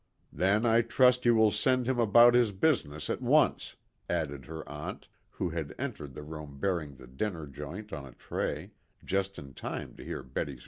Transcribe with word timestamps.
"Then 0.33 0.65
I 0.65 0.81
trust 0.81 1.25
you 1.27 1.35
will 1.35 1.51
send 1.51 1.87
him 1.87 1.99
about 1.99 2.33
his 2.33 2.51
business 2.51 3.07
at 3.07 3.21
once," 3.21 3.75
added 4.09 4.45
her 4.47 4.67
aunt, 4.67 5.07
who 5.29 5.49
had 5.51 5.75
entered 5.77 6.15
the 6.15 6.23
room 6.23 6.57
bearing 6.57 6.95
the 6.95 7.05
dinner 7.05 7.45
joint 7.45 7.93
on 7.93 8.07
a 8.07 8.13
tray, 8.13 8.71
just 9.05 9.37
in 9.37 9.53
time 9.53 9.95
to 9.97 10.03
hear 10.03 10.23
Betty's 10.23 10.53
reply. 10.55 10.59